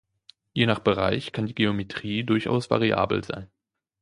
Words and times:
Je 0.53 0.65
nach 0.65 0.79
Bereich 0.79 1.31
kann 1.31 1.45
die 1.45 1.53
Geometrie 1.53 2.23
durchaus 2.23 2.71
variabel 2.71 3.23
sein. 3.23 3.51